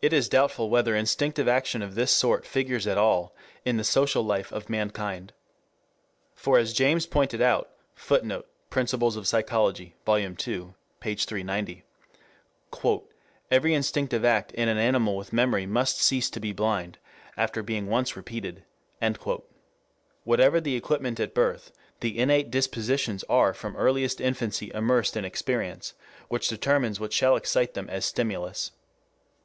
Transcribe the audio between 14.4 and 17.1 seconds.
in an animal with memory must cease to be 'blind'